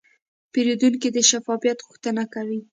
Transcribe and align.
پیرودونکی 0.51 1.09
د 1.15 1.17
شفافیت 1.29 1.77
غوښتنه 1.87 2.23
کوي. 2.33 2.59